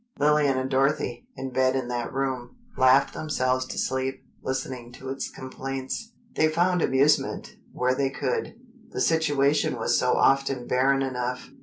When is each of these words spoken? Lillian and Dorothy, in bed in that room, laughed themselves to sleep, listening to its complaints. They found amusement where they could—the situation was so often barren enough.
Lillian 0.17 0.57
and 0.57 0.67
Dorothy, 0.67 1.27
in 1.37 1.51
bed 1.51 1.75
in 1.75 1.87
that 1.89 2.11
room, 2.11 2.55
laughed 2.75 3.13
themselves 3.13 3.67
to 3.67 3.77
sleep, 3.77 4.23
listening 4.41 4.91
to 4.93 5.09
its 5.09 5.29
complaints. 5.29 6.13
They 6.33 6.47
found 6.49 6.81
amusement 6.81 7.57
where 7.71 7.93
they 7.93 8.09
could—the 8.09 8.99
situation 9.01 9.77
was 9.77 9.99
so 9.99 10.13
often 10.13 10.65
barren 10.65 11.03
enough. 11.03 11.51